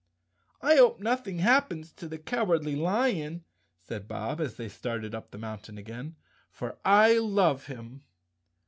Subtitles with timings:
[0.63, 3.43] "I hope nothing happens to the Cowardly Lion,"
[3.83, 6.15] said Bob, as they started up the mountain again,
[6.49, 8.01] "for I love him."